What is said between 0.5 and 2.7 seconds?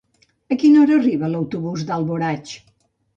A quina hora arriba l'autobús d'Alboraig?